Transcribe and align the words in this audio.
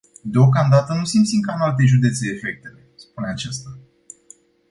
Deocamdată 0.25 0.93
nu 0.93 1.03
simțim 1.05 1.39
ca 1.39 1.53
în 1.53 1.59
alte 1.61 1.85
județe 1.85 2.27
efectele, 2.29 2.87
spune 2.95 3.29
acesta. 3.29 3.77